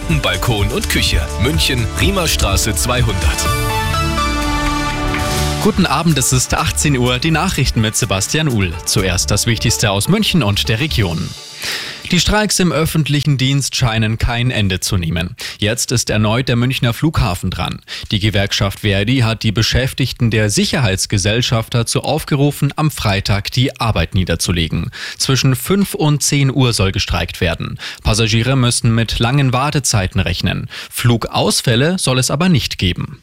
[0.00, 1.20] Garten, Balkon und Küche.
[1.42, 3.16] München, Riemerstraße 200.
[5.62, 8.72] Guten Abend, es ist 18 Uhr, die Nachrichten mit Sebastian Uhl.
[8.86, 11.28] Zuerst das Wichtigste aus München und der Region.
[12.10, 15.36] Die Streiks im öffentlichen Dienst scheinen kein Ende zu nehmen.
[15.58, 17.80] Jetzt ist erneut der Münchner Flughafen dran.
[18.10, 24.90] Die Gewerkschaft Verdi hat die Beschäftigten der Sicherheitsgesellschaft dazu aufgerufen, am Freitag die Arbeit niederzulegen.
[25.18, 27.78] Zwischen 5 und 10 Uhr soll gestreikt werden.
[28.02, 30.68] Passagiere müssen mit langen Wartezeiten rechnen.
[30.90, 33.22] Flugausfälle soll es aber nicht geben.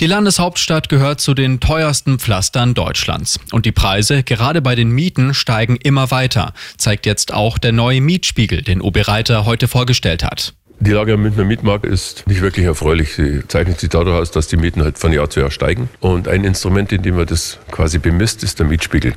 [0.00, 3.38] Die Landeshauptstadt gehört zu den teuersten Pflastern Deutschlands.
[3.52, 8.00] Und die Preise, gerade bei den Mieten, steigen immer weiter, zeigt jetzt auch der neue
[8.00, 10.54] Mietspiegel, den OB Reiter heute vorgestellt hat.
[10.82, 13.12] Die Lage am Münchner Mietmarkt ist nicht wirklich erfreulich.
[13.12, 15.90] Sie zeichnet sich dadurch aus, dass die Mieten halt von Jahr zu Jahr steigen.
[16.00, 19.12] Und ein Instrument, in dem man das quasi bemisst, ist der Mietspiegel.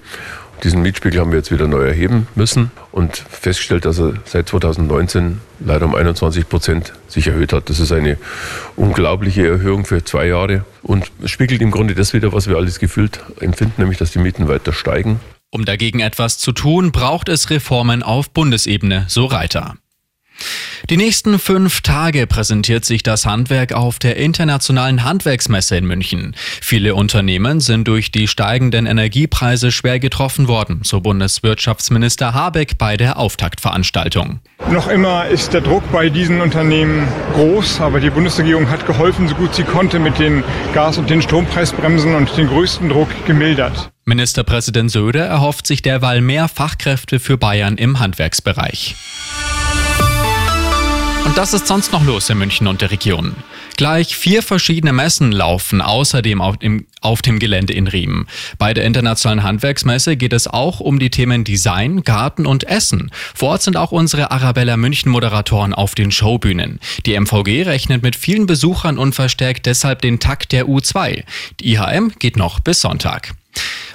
[0.61, 5.39] Diesen Mietspiegel haben wir jetzt wieder neu erheben müssen und festgestellt, dass er seit 2019
[5.61, 7.69] leider um 21 Prozent sich erhöht hat.
[7.69, 8.17] Das ist eine
[8.75, 13.21] unglaubliche Erhöhung für zwei Jahre und spiegelt im Grunde das wieder, was wir alles gefühlt
[13.39, 15.21] empfinden, nämlich dass die Mieten weiter steigen.
[15.49, 19.75] Um dagegen etwas zu tun, braucht es Reformen auf Bundesebene, so Reiter.
[20.89, 26.35] Die nächsten fünf Tage präsentiert sich das Handwerk auf der Internationalen Handwerksmesse in München.
[26.61, 33.17] Viele Unternehmen sind durch die steigenden Energiepreise schwer getroffen worden, so Bundeswirtschaftsminister Habeck bei der
[33.17, 34.41] Auftaktveranstaltung.
[34.71, 39.35] Noch immer ist der Druck bei diesen Unternehmen groß, aber die Bundesregierung hat geholfen, so
[39.35, 43.89] gut sie konnte, mit den Gas- und den Strompreisbremsen und den größten Druck gemildert.
[44.03, 48.95] Ministerpräsident Söder erhofft sich derweil mehr Fachkräfte für Bayern im Handwerksbereich.
[51.33, 53.35] Und das ist sonst noch los in München und der Region.
[53.75, 58.27] Gleich vier verschiedene Messen laufen außerdem auf dem, auf dem Gelände in Riemen.
[58.59, 63.09] Bei der Internationalen Handwerksmesse geht es auch um die Themen Design, Garten und Essen.
[63.33, 66.79] Vor Ort sind auch unsere Arabella München Moderatoren auf den Showbühnen.
[67.07, 71.23] Die MVG rechnet mit vielen Besuchern und verstärkt deshalb den Takt der U2.
[71.61, 73.33] Die IHM geht noch bis Sonntag.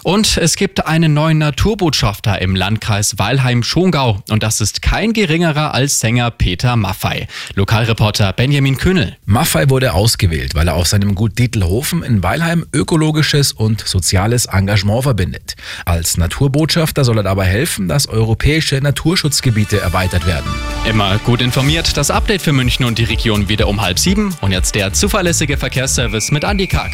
[0.08, 4.22] Und es gibt einen neuen Naturbotschafter im Landkreis Weilheim-Schongau.
[4.30, 7.28] Und das ist kein geringerer als Sänger Peter Maffei.
[7.56, 9.18] Lokalreporter Benjamin Kühnel.
[9.26, 15.02] Maffei wurde ausgewählt, weil er auf seinem Gut Dietelhofen in Weilheim ökologisches und soziales Engagement
[15.02, 15.56] verbindet.
[15.84, 20.50] Als Naturbotschafter soll er dabei helfen, dass europäische Naturschutzgebiete erweitert werden.
[20.88, 24.34] Immer gut informiert, das Update für München und die Region wieder um halb sieben.
[24.40, 26.92] Und jetzt der zuverlässige Verkehrsservice mit Andi Karg.